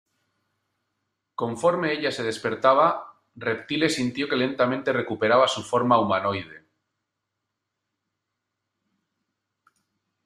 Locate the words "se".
2.11-2.23